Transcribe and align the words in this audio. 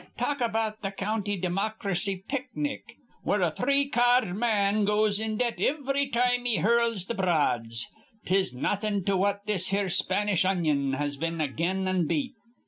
Talk 0.17 0.41
about 0.41 0.81
th' 0.81 0.97
County 0.97 1.37
Dimocracy 1.39 2.23
picnic, 2.27 2.81
where 3.21 3.41
a 3.43 3.51
three 3.51 3.87
ca 3.87 4.15
ard 4.15 4.35
man 4.35 4.83
goes 4.83 5.19
in 5.19 5.37
debt 5.37 5.59
ivry 5.59 6.07
time 6.07 6.43
he 6.43 6.57
hurls 6.57 7.05
th' 7.05 7.15
broads, 7.15 7.85
'tis 8.25 8.51
nawthin' 8.51 9.03
to 9.05 9.15
what 9.15 9.45
this 9.45 9.67
here 9.67 9.89
Spanish 9.89 10.43
onion 10.43 10.93
has 10.93 11.17
been 11.17 11.39
again 11.39 11.87
an' 11.87 12.07
beat. 12.07 12.33